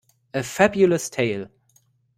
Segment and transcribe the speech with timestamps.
[0.33, 1.47] A fabulous tale.